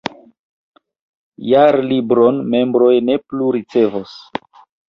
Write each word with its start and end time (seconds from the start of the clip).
Jarlibron 1.49 2.41
membroj 2.57 2.93
ne 3.11 3.21
plu 3.27 3.55
ricevos. 3.61 4.21